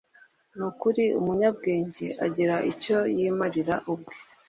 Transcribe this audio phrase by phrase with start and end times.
[0.55, 4.15] ni ukuri umunyabwenge agira icyo yimarira ubwe